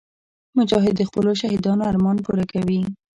[0.57, 2.81] مجاهد د خپلو شهیدانو ارمان پوره کوي.